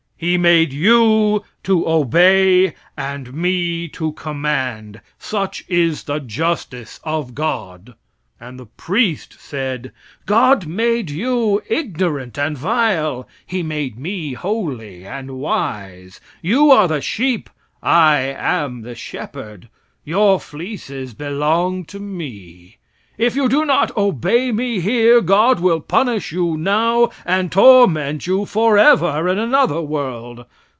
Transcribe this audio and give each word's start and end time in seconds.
He 0.23 0.37
made 0.37 0.71
you 0.71 1.43
to 1.63 1.87
obey 1.89 2.75
and 2.95 3.33
me 3.33 3.87
to 3.87 4.11
command. 4.11 5.01
Such 5.17 5.65
is 5.67 6.03
the 6.03 6.19
justice 6.19 6.99
of 7.03 7.33
God," 7.33 7.95
And 8.39 8.59
the 8.59 8.67
priest 8.67 9.37
said: 9.39 9.91
"God 10.27 10.67
made 10.67 11.09
you 11.09 11.63
ignorant 11.67 12.37
and 12.37 12.55
vile; 12.55 13.27
He 13.47 13.63
made 13.63 13.97
me 13.97 14.33
holy 14.33 15.07
and 15.07 15.39
wise; 15.39 16.21
you 16.43 16.69
are 16.69 16.87
the 16.87 17.01
sheep, 17.01 17.49
I 17.81 18.17
am 18.37 18.83
the 18.83 18.93
shepherd; 18.93 19.69
your 20.03 20.39
fleeces 20.39 21.15
belong 21.15 21.83
to 21.85 21.99
me. 21.99 22.77
If 23.17 23.35
you 23.35 23.47
do 23.49 23.65
not 23.65 23.95
obey 23.95 24.51
me 24.51 24.79
here, 24.79 25.21
God 25.21 25.59
will 25.59 25.79
punish 25.79 26.31
you 26.31 26.57
now 26.57 27.11
and 27.23 27.51
torment 27.51 28.25
you 28.25 28.45
forever 28.47 29.27
in 29.29 29.37
another 29.37 29.81
world. 29.81 30.45